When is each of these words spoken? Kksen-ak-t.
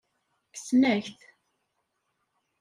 Kksen-ak-t. 0.53 1.19